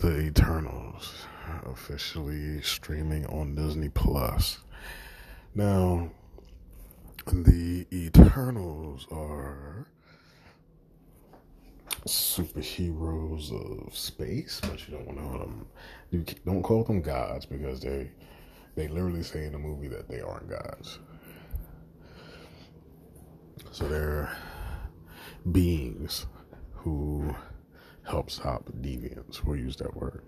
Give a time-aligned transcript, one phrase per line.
[0.00, 1.26] The Eternals
[1.66, 4.60] officially streaming on Disney Plus.
[5.54, 6.10] Now,
[7.30, 9.86] the Eternals are
[12.06, 15.66] superheroes of space, but you don't want to call them.
[16.10, 18.10] You don't call them gods because they
[18.76, 20.98] they literally say in the movie that they aren't gods.
[23.70, 24.34] So they're
[25.52, 26.24] beings
[26.72, 27.34] who
[28.10, 29.44] help stop deviants.
[29.44, 30.22] We'll use that word.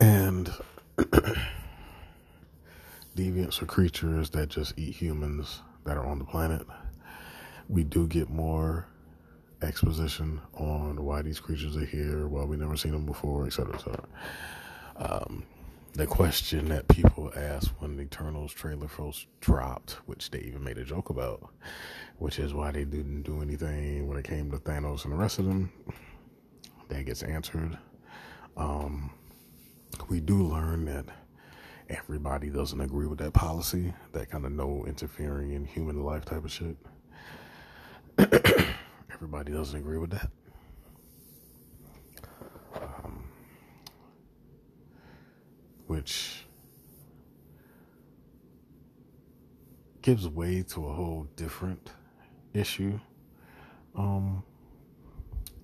[0.00, 0.50] And
[3.16, 6.66] deviants are creatures that just eat humans that are on the planet.
[7.68, 8.86] We do get more
[9.60, 13.74] exposition on why these creatures are here, why we never seen them before, etc.
[13.74, 14.04] etc.
[14.96, 15.44] Um,
[15.94, 20.78] the question that people asked when the Eternals trailer first dropped, which they even made
[20.78, 21.50] a joke about,
[22.18, 25.38] which is why they didn't do anything when it came to Thanos and the rest
[25.38, 25.70] of them,
[26.88, 27.76] that gets answered.
[28.56, 29.10] Um,
[30.08, 31.04] we do learn that
[31.90, 36.44] everybody doesn't agree with that policy, that kind of no interfering in human life type
[36.44, 36.76] of shit.
[39.12, 40.30] everybody doesn't agree with that.
[45.92, 46.46] Which
[50.00, 51.90] gives way to a whole different
[52.54, 52.98] issue.
[53.94, 54.42] Um,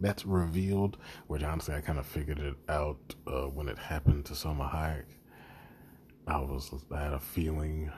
[0.02, 4.34] that's revealed, which honestly I kind of figured it out uh, when it happened to
[4.34, 5.06] Salma Hayek.
[6.26, 7.90] I was I had a feeling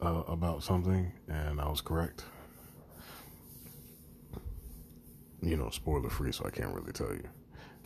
[0.00, 2.24] uh, about something, and I was correct.
[5.42, 7.28] You know, spoiler free, so I can't really tell you.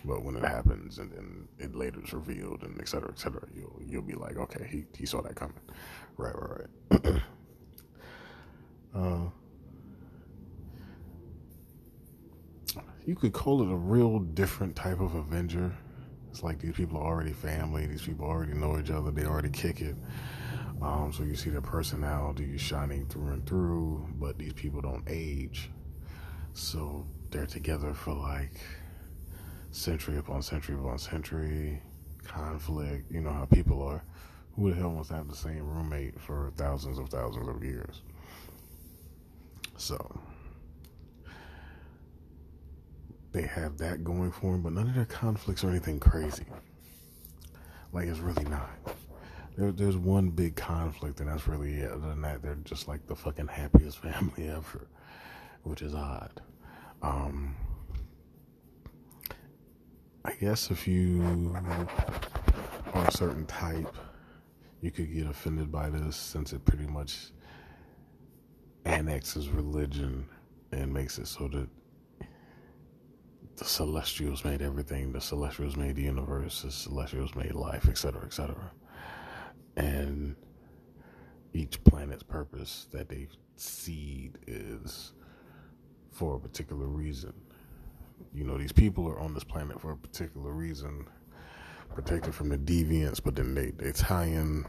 [0.04, 3.46] But when it happens and then it later is revealed and et cetera, et cetera,
[3.54, 5.60] you'll you'll be like, okay, he he saw that coming,
[6.16, 7.22] right, right, right.
[8.94, 9.30] uh,
[13.04, 15.74] you could call it a real different type of Avenger.
[16.30, 17.86] It's like these people are already family.
[17.86, 19.10] These people already know each other.
[19.10, 19.96] They already kick it.
[20.80, 24.06] Um, so you see their personality shining through and through.
[24.20, 25.70] But these people don't age,
[26.52, 28.60] so they're together for like
[29.70, 31.82] century upon century upon century,
[32.24, 33.10] conflict.
[33.10, 34.04] You know how people are.
[34.56, 38.02] Who the hell wants to have the same roommate for thousands of thousands of years?
[39.76, 40.20] So
[43.32, 46.44] they have that going for them, but none of their conflicts are anything crazy.
[47.92, 48.70] Like it's really not.
[49.56, 51.90] There, there's one big conflict, and that's really it.
[51.90, 54.86] Other than that, they're just like the fucking happiest family ever,
[55.62, 56.40] which is odd.
[60.28, 61.56] I guess if you
[62.92, 63.96] are a certain type,
[64.82, 67.30] you could get offended by this since it pretty much
[68.84, 70.28] annexes religion
[70.70, 71.70] and makes it so that
[73.56, 78.54] the celestials made everything, the celestials made the universe, the celestials made life, etc., etc.
[79.78, 80.36] And
[81.54, 85.14] each planet's purpose that they seed is
[86.12, 87.32] for a particular reason
[88.34, 91.06] you know, these people are on this planet for a particular reason,
[91.94, 94.66] protected from the deviants, but then they, they tie in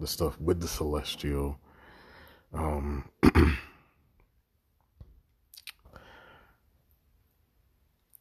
[0.00, 1.58] the stuff with the celestial.
[2.52, 3.08] Um,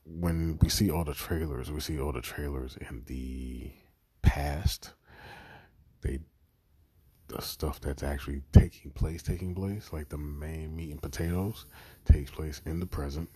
[0.05, 3.71] when we see all the trailers, we see all the trailers in the
[4.21, 4.93] past.
[6.01, 6.19] They
[7.27, 11.65] the stuff that's actually taking place, taking place, like the main meat and potatoes,
[12.05, 13.29] takes place in the present.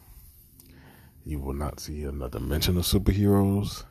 [1.27, 3.83] You will not see another mention of superheroes.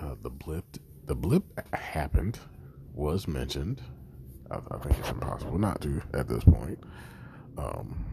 [0.00, 0.64] Uh, the blip,
[1.04, 2.38] the blip happened,
[2.94, 3.82] was mentioned.
[4.50, 6.78] I, I, think it's impossible not to at this point.
[7.58, 8.06] Um,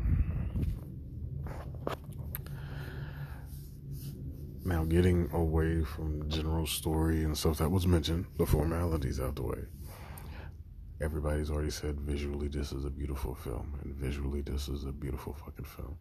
[4.65, 9.43] now, getting away from general story and stuff that was mentioned, the formalities out the
[9.43, 9.59] way.
[10.99, 15.31] Everybody's already said visually this is a beautiful film, and visually this is a beautiful
[15.31, 15.97] fucking film.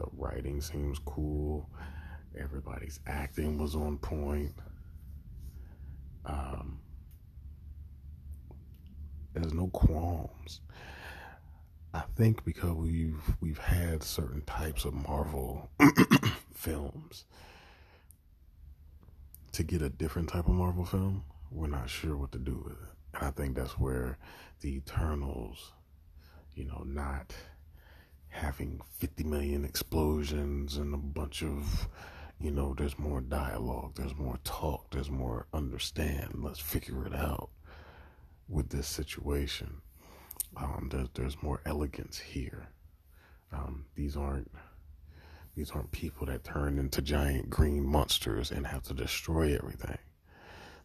[0.00, 1.68] The writing seems cool.
[2.38, 4.54] Everybody's acting was on point.
[6.24, 6.80] Um,
[9.34, 10.62] there's no qualms.
[11.92, 15.70] I think because we've we've had certain types of Marvel
[16.54, 17.26] films
[19.52, 22.72] to get a different type of Marvel film, we're not sure what to do with
[22.72, 22.88] it.
[23.14, 24.16] And I think that's where
[24.60, 25.72] the Eternals,
[26.54, 27.34] you know, not
[28.30, 31.88] having 50 million explosions and a bunch of,
[32.40, 36.40] you know, there's more dialogue, there's more talk, there's more understand.
[36.42, 37.50] Let's figure it out
[38.48, 39.82] with this situation.
[40.56, 42.68] Um, there's, there's more elegance here.
[43.52, 44.50] Um, these aren't
[45.56, 49.98] These aren't people that turn into giant green monsters and have to destroy everything.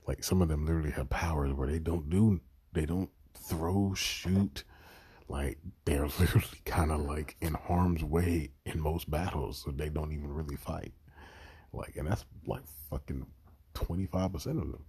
[0.08, 2.40] Like some of them literally have powers where they don't do,
[2.74, 4.64] they don't throw, shoot.
[5.28, 10.12] Like they're literally kind of like in harm's way in most battles, so they don't
[10.12, 10.94] even really fight.
[11.74, 13.26] Like, and that's like fucking
[13.74, 14.86] 25% of them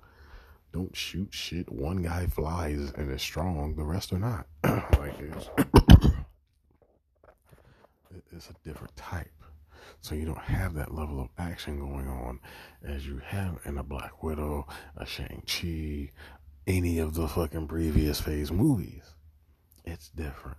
[0.77, 1.73] don't shoot shit.
[1.73, 4.47] One guy flies and is strong, the rest are not.
[4.65, 5.49] like it's,
[8.31, 9.33] it's a different type.
[10.03, 12.41] So you don't have that level of action going on
[12.85, 14.67] as you have in a Black Widow,
[14.99, 16.11] a Shang-Chi,
[16.67, 19.15] any of the fucking previous phase movies.
[19.87, 20.59] It's different.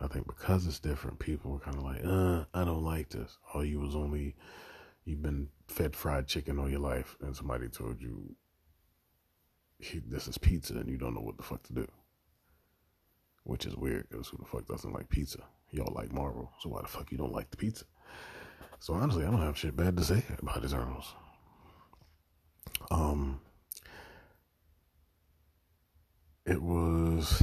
[0.00, 3.36] I think because it's different, people are kind of like, uh, I don't like this.
[3.54, 4.36] Or you was only,
[5.04, 8.36] you've been fed fried chicken all your life and somebody told you
[10.06, 11.86] this is pizza and you don't know what the fuck to do.
[13.44, 15.42] Which is weird because who the fuck doesn't like pizza?
[15.70, 17.84] Y'all like Marvel, so why the fuck you don't like the pizza?
[18.80, 21.14] So honestly, I don't have shit bad to say about Eternals.
[22.90, 23.40] Um,
[26.46, 27.42] it was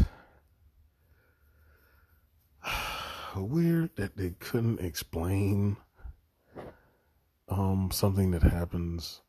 [3.43, 5.77] weird that they couldn't explain
[7.49, 9.21] um something that happens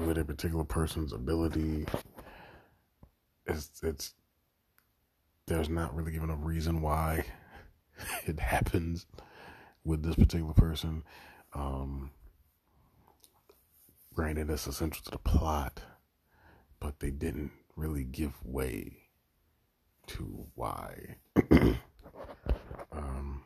[0.00, 1.86] with a particular person's ability.
[3.46, 4.14] It's it's
[5.46, 7.24] there's not really given a reason why
[8.26, 9.06] it happens
[9.84, 11.04] with this particular person.
[11.54, 12.10] Um
[14.14, 15.80] granted it's essential to the plot
[16.78, 18.92] but they didn't really give way
[20.06, 21.16] to why
[22.96, 23.44] um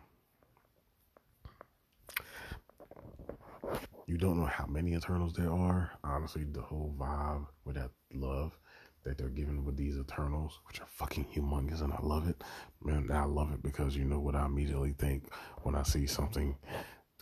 [4.09, 5.91] You don't know how many Eternals there are.
[6.03, 8.59] Honestly, the whole vibe with that love
[9.05, 12.43] that they're giving with these Eternals, which are fucking humongous, and I love it.
[12.83, 15.31] Man, I love it because you know what I immediately think
[15.63, 16.57] when I see something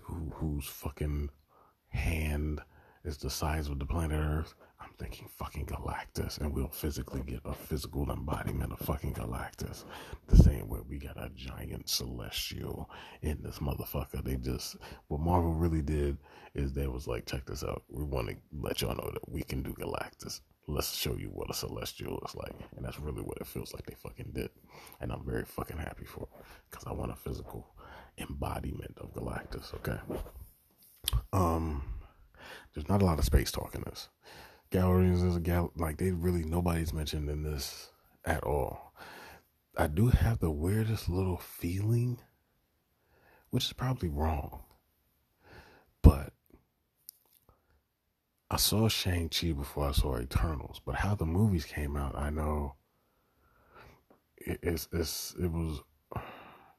[0.02, 1.31] who, whose fucking
[1.88, 2.61] hand
[3.05, 4.55] is the size of the planet Earth.
[4.78, 9.84] I'm thinking fucking Galactus, and we'll physically get a physical embodiment of fucking Galactus.
[10.26, 12.90] The same way we got a giant celestial
[13.23, 14.23] in this motherfucker.
[14.23, 14.76] They just,
[15.08, 16.19] what Marvel really did
[16.55, 17.84] is they was like, check this out.
[17.88, 20.40] We want to let y'all know that we can do Galactus.
[20.69, 22.55] Let's show you what a celestial is like.
[22.76, 24.50] And that's really what it feels like they fucking did.
[25.00, 27.75] And I'm very fucking happy for it because I want a physical
[28.19, 29.99] embodiment of Galactus, okay?
[31.32, 31.82] Um,
[32.75, 34.08] there's not a lot of space talk in this.
[34.70, 37.90] Galleries is a gal like they really nobody's mentioned in this
[38.24, 38.92] at all.
[39.76, 42.18] I do have the weirdest little feeling,
[43.50, 44.62] which is probably wrong,
[46.02, 46.32] but
[48.50, 50.80] I saw Shang Chi before I saw Eternals.
[50.84, 52.74] But how the movies came out, I know
[54.36, 55.80] it, it's it's it was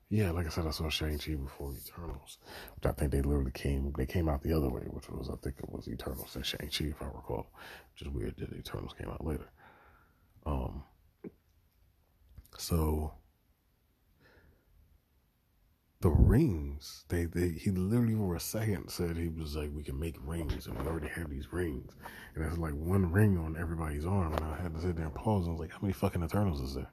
[0.10, 2.38] yeah, like I said, I saw Shang-Chi before Eternals,
[2.76, 5.36] which I think they literally came, they came out the other way, which was, I
[5.44, 7.48] think it was Eternals and Shang-Chi, if I recall,
[7.94, 9.50] which is weird that Eternals came out later.
[10.46, 10.84] Um,
[12.58, 13.14] so
[16.00, 20.00] the rings, they, they, he literally for a second said he was like, we can
[20.00, 21.92] make rings and we already have these rings.
[22.34, 24.34] And there's like one ring on everybody's arm.
[24.34, 26.24] And I had to sit there and pause and I was like, how many fucking
[26.24, 26.92] Eternals is there?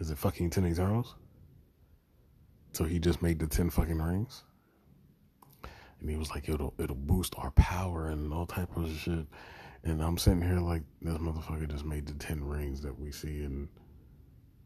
[0.00, 1.14] Is it fucking 10 Eternals?
[2.78, 4.44] So he just made the 10 fucking rings.
[5.98, 9.26] And he was like, it'll, it'll boost our power and all type of shit.
[9.82, 13.42] And I'm sitting here like, this motherfucker just made the 10 rings that we see
[13.42, 13.68] in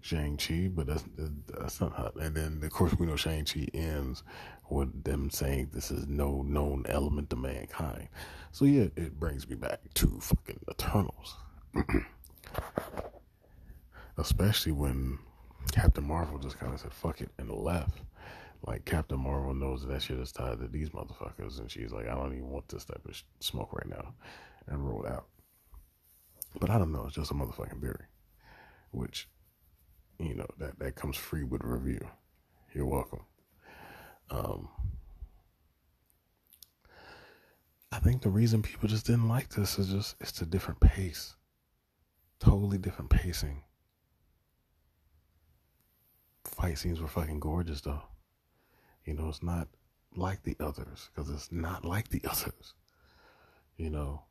[0.02, 1.04] Shang-Chi, but that's,
[1.48, 4.24] that's not how, and then of course we know Shang-Chi ends
[4.68, 8.08] with them saying this is no known element to mankind.
[8.50, 11.36] So yeah, it brings me back to fucking Eternals.
[14.18, 15.18] Especially when
[15.70, 17.98] Captain Marvel just kind of said fuck it and left.
[18.66, 22.14] Like Captain Marvel knows that shit is tied to these motherfuckers, and she's like, I
[22.14, 24.14] don't even want this type of smoke right now,
[24.68, 25.26] and rolled out.
[26.60, 27.04] But I don't know.
[27.06, 28.04] It's just a motherfucking theory,
[28.92, 29.28] which,
[30.18, 32.06] you know, that that comes free with review.
[32.72, 33.24] You're welcome.
[34.30, 34.68] Um,
[37.90, 41.34] I think the reason people just didn't like this is just it's a different pace,
[42.38, 43.64] totally different pacing
[46.62, 48.02] fight scenes were fucking gorgeous though.
[49.04, 49.66] You know, it's not
[50.14, 52.74] like the others because it's not like the others.
[53.76, 54.22] You know,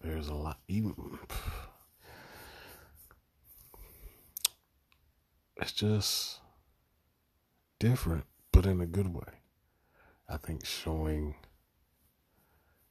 [0.00, 0.60] there's a lot.
[0.68, 0.94] Even
[5.56, 6.38] it's just
[7.80, 9.40] different, but in a good way.
[10.28, 11.34] I think showing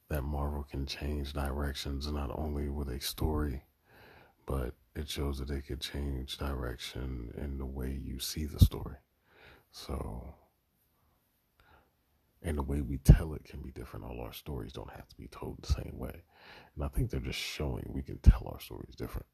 [0.09, 3.63] that Marvel can change directions not only with a story,
[4.45, 8.97] but it shows that they could change direction in the way you see the story.
[9.71, 10.35] So
[12.41, 14.05] and the way we tell it can be different.
[14.05, 16.23] All our stories don't have to be told the same way.
[16.75, 19.25] And I think they're just showing we can tell our stories different.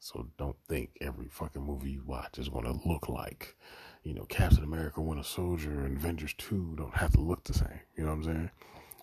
[0.00, 3.56] So don't think every fucking movie you watch is going to look like,
[4.04, 7.80] you know, Captain America, Winter Soldier, and Avengers 2 don't have to look the same.
[7.96, 8.50] You know what I'm saying?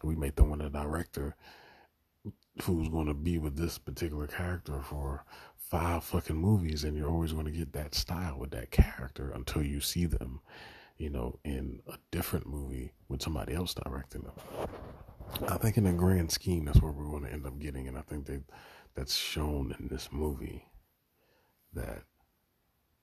[0.03, 1.35] We may throw in a director
[2.63, 5.25] who's going to be with this particular character for
[5.69, 9.63] five fucking movies, and you're always going to get that style with that character until
[9.63, 10.39] you see them,
[10.97, 14.35] you know, in a different movie with somebody else directing them.
[15.47, 17.97] I think in the grand scheme, that's what we're going to end up getting, and
[17.97, 18.43] I think that
[18.93, 20.65] that's shown in this movie
[21.73, 22.03] that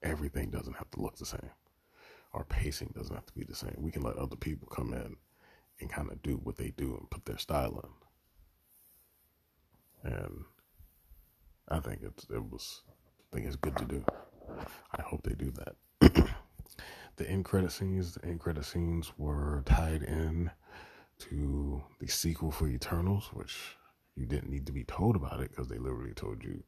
[0.02, 1.50] everything doesn't have to look the same.
[2.32, 3.74] Our pacing doesn't have to be the same.
[3.78, 5.16] We can let other people come in
[5.80, 7.84] and kind of do what they do and put their style
[10.04, 10.12] in.
[10.12, 10.44] And
[11.68, 12.82] I think it's it was
[13.32, 14.04] I think it's good to do.
[14.96, 16.26] I hope they do that.
[17.16, 20.50] the end credit scenes, the end credit scenes were tied in
[21.18, 23.76] to the sequel for Eternals, which
[24.16, 26.62] you didn't need to be told about it because they literally told you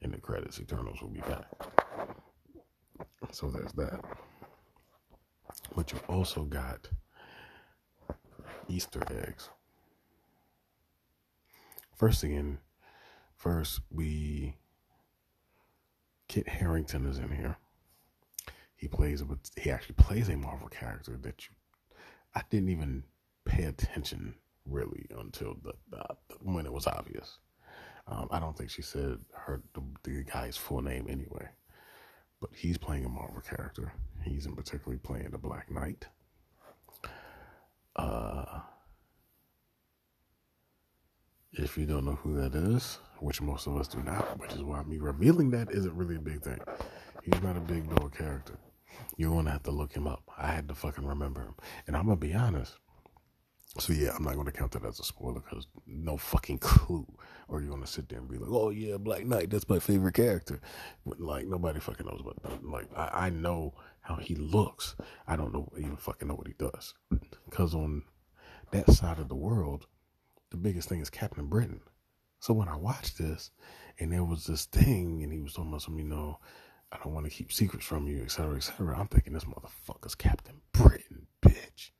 [0.00, 1.46] in the credits Eternals will be back.
[3.32, 4.00] So there's that.
[5.74, 6.88] But you also got
[8.68, 9.50] Easter eggs.
[11.94, 12.58] First again,
[13.36, 14.56] first we
[16.28, 17.56] Kit Harington is in here.
[18.76, 19.26] He plays a
[19.60, 21.54] he actually plays a Marvel character that you
[22.34, 23.04] I didn't even
[23.44, 24.34] pay attention
[24.66, 26.04] really until the, the
[26.42, 27.38] when it was obvious.
[28.08, 31.48] Um, I don't think she said her the, the, guy's full name anyway,
[32.40, 33.92] but he's playing a Marvel character.
[34.22, 36.06] He's in particularly playing the Black Knight.
[37.96, 38.60] Uh,
[41.58, 44.62] if you don't know who that is, which most of us do not, which is
[44.62, 46.60] why me revealing that isn't really a big thing.
[47.22, 48.58] He's not a big dog character.
[49.16, 50.22] You're gonna have to look him up.
[50.38, 51.54] I had to fucking remember him,
[51.86, 52.78] and I'm gonna be honest.
[53.78, 57.06] So yeah, I'm not to count that as a spoiler because no fucking clue.
[57.48, 60.14] Or you're to sit there and be like, "Oh yeah, Black Knight, that's my favorite
[60.14, 60.60] character."
[61.04, 62.36] But like nobody fucking knows what.
[62.64, 64.96] Like I, I know how he looks.
[65.26, 66.94] I don't know even fucking know what he does.
[67.44, 68.02] Because on
[68.70, 69.86] that side of the world,
[70.50, 71.80] the biggest thing is Captain Britain.
[72.38, 73.50] So when I watched this,
[73.98, 76.38] and there was this thing, and he was talking about some, you know,
[76.92, 78.98] I don't want to keep secrets from you, etc., etc.
[78.98, 81.90] I'm thinking this motherfucker's Captain Britain, bitch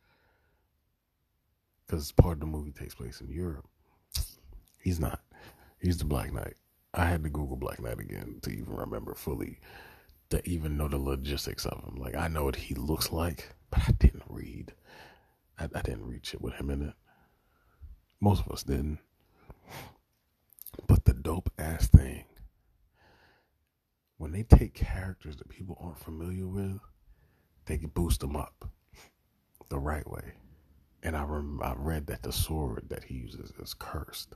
[1.87, 3.67] because part of the movie takes place in Europe.
[4.79, 5.21] He's not.
[5.81, 6.55] He's the Black Knight.
[6.95, 9.61] I had to Google Black Knight again to even remember fully,
[10.31, 11.97] to even know the logistics of him.
[11.97, 14.73] Like I know what he looks like, but I didn't read.
[15.59, 16.95] I, I didn't read shit with him in it.
[18.21, 18.99] Most of us didn't.
[20.87, 22.25] But the dope ass thing,
[24.19, 26.81] when they take characters that people aren't familiar with,
[27.67, 28.71] they boost them up
[29.69, 30.35] the right way
[31.07, 34.35] and I, rem- I read that the sword that he uses is cursed.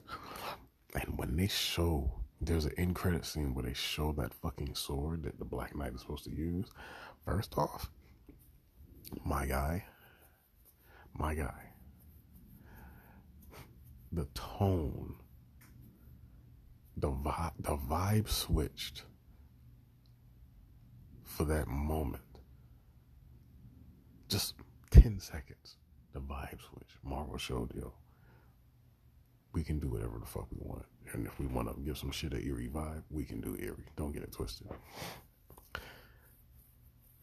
[0.95, 5.25] And when they show, there's an end credit scene where they show that fucking sword
[5.25, 6.67] that the Black Knight is supposed to use.
[7.25, 7.91] First off,
[9.25, 9.85] my guy,
[11.13, 11.70] my guy,
[14.13, 15.15] the tone,
[16.97, 19.05] the vibe, the vibe switched
[21.25, 22.23] for that moment.
[24.29, 24.55] Just
[24.91, 25.77] 10 seconds
[26.13, 26.97] the vibe switch.
[27.03, 27.93] Marvel showed yo,
[29.53, 32.11] we can do whatever the fuck we want, and if we want to give some
[32.11, 33.87] shit a eerie vibe, we can do eerie.
[33.97, 34.69] Don't get it twisted.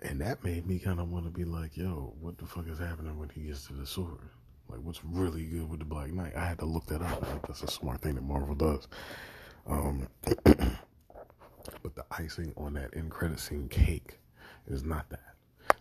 [0.01, 2.77] And that made me kind of want to be like, yo, what the fuck is
[2.77, 4.29] happening when he gets to the sword?
[4.69, 6.33] Like, what's really good with the Black Knight?
[6.35, 7.21] I had to look that up.
[7.21, 8.87] Like, that's a smart thing that Marvel does.
[9.65, 10.07] Um,
[10.45, 14.19] but the icing on that end credit scene cake
[14.67, 15.27] is not that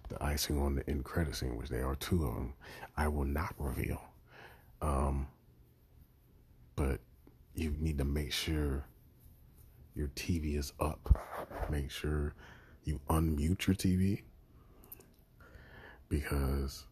[0.08, 2.54] the icing on the end credit scene, which there are two of them,
[2.96, 4.00] I will not reveal.
[4.80, 5.28] Um,
[6.76, 7.00] but
[7.54, 8.84] you need to make sure
[9.94, 11.18] your TV is up.
[11.70, 12.34] Make sure
[12.84, 14.22] you unmute your TV
[16.08, 16.85] because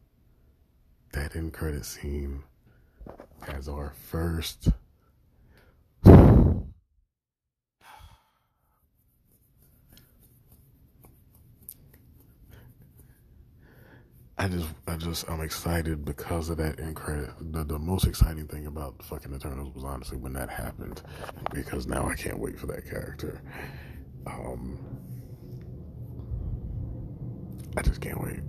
[1.14, 2.42] that end credit scene
[3.48, 4.68] as our first
[14.36, 17.32] I just, I just, I'm excited because of that incredible.
[17.40, 21.00] The, the most exciting thing about fucking Eternals was honestly when that happened,
[21.52, 23.40] because now I can't wait for that character.
[24.26, 24.78] Um,
[27.76, 28.40] I just can't wait.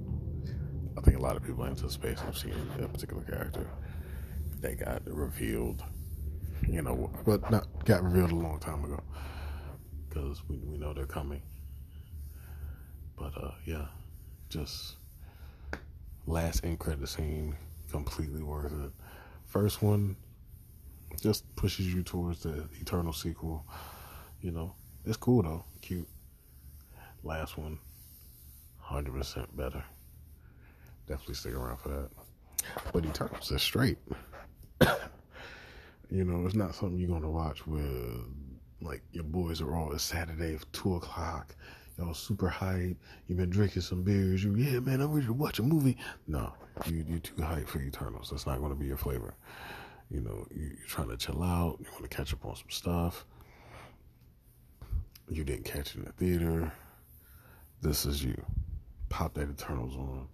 [0.97, 3.67] I think a lot of people into space have seen that particular character.
[4.61, 5.83] They got revealed,
[6.67, 9.03] you know, but not got revealed a long time ago,
[10.07, 11.41] because we we know they're coming.
[13.17, 13.87] But uh, yeah,
[14.49, 14.95] just
[16.25, 17.55] last end credit scene
[17.91, 18.91] completely worth it.
[19.45, 20.15] First one
[21.21, 23.65] just pushes you towards the Eternal sequel.
[24.41, 24.75] You know,
[25.05, 26.07] it's cool though, cute.
[27.23, 27.79] Last one,
[28.79, 29.83] hundred percent better.
[31.07, 32.09] Definitely stick around for that.
[32.91, 33.97] But Eternals is straight.
[36.09, 38.25] you know, it's not something you're gonna watch with
[38.81, 39.91] like your boys are all.
[39.91, 41.55] a Saturday, at two o'clock.
[41.97, 42.97] Y'all super hype.
[43.27, 44.43] You've been drinking some beers.
[44.43, 45.97] You, yeah, man, I'm ready to watch a movie.
[46.27, 46.53] No,
[46.85, 48.29] you you too hype for Eternals.
[48.29, 49.35] That's not gonna be your flavor.
[50.09, 51.77] You know, you're trying to chill out.
[51.79, 53.25] You want to catch up on some stuff.
[55.29, 56.71] You didn't catch it in the theater.
[57.81, 58.39] This is you.
[59.09, 60.27] Pop that Eternals on.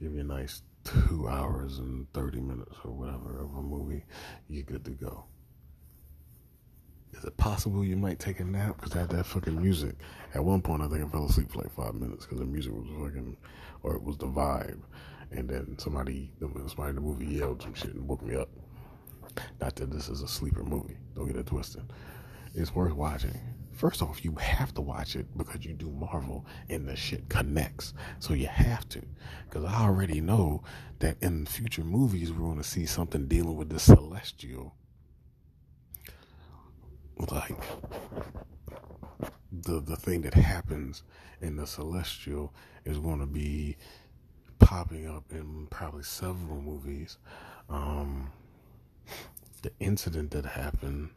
[0.00, 4.04] Give you a nice two hours and 30 minutes or whatever of a movie.
[4.48, 5.24] You're good to go.
[7.12, 8.76] Is it possible you might take a nap?
[8.76, 9.96] Because I had that fucking music.
[10.34, 12.72] At one point, I think I fell asleep for like five minutes because the music
[12.72, 13.36] was fucking,
[13.82, 14.80] or it was the vibe.
[15.30, 18.50] And then somebody, somebody in the movie yelled some shit and woke me up.
[19.60, 20.98] Not that this is a sleeper movie.
[21.14, 21.82] Don't get it twisted.
[22.54, 23.38] It's worth watching.
[23.76, 27.92] First off, you have to watch it because you do Marvel and the shit connects.
[28.20, 29.02] So you have to.
[29.44, 30.62] Because I already know
[31.00, 34.74] that in future movies, we're going to see something dealing with the celestial.
[37.18, 37.54] Like
[39.52, 41.02] the, the thing that happens
[41.40, 42.54] in the celestial
[42.86, 43.76] is going to be
[44.58, 47.18] popping up in probably several movies.
[47.68, 48.32] Um,
[49.62, 51.10] the incident that happened,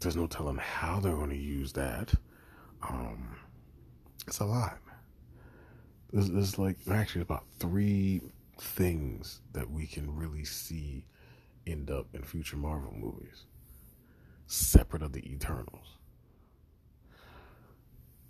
[0.00, 2.14] there's no telling how they're going to use that.
[2.88, 3.36] Um,
[4.26, 4.78] it's a lot.
[6.12, 8.22] There's, there's like actually about three
[8.60, 11.04] things that we can really see
[11.66, 13.44] end up in future Marvel movies,
[14.46, 15.96] separate of the Eternals.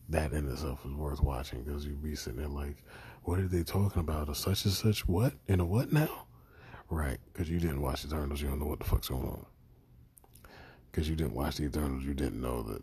[0.09, 2.83] That in itself is worth watching because you'd be sitting there like,
[3.25, 4.31] what are they talking about?
[4.31, 5.35] A such and such what?
[5.47, 6.27] In a what now?
[6.91, 9.45] Right, because you didn't watch Eternals, you don't know what the fuck's going on.
[10.99, 12.83] Because you didn't watch the Eternals, you didn't know that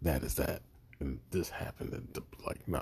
[0.00, 0.62] that is that,
[1.00, 1.92] and this happened.
[1.92, 2.08] And
[2.46, 2.80] like, no,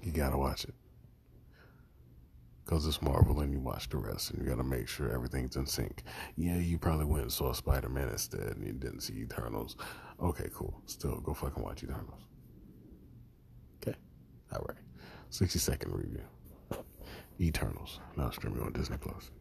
[0.00, 0.76] you gotta watch it
[2.64, 5.66] because it's Marvel, and you watch the rest, and you gotta make sure everything's in
[5.66, 6.04] sync.
[6.36, 9.74] Yeah, you probably went and saw Spider Man instead, and you didn't see Eternals.
[10.22, 10.80] Okay, cool.
[10.86, 12.28] Still, go fucking watch Eternals.
[13.82, 13.98] Okay,
[14.52, 14.78] all right.
[15.30, 16.22] 60 second review.
[17.40, 19.32] Eternals, now streaming on Disney Plus.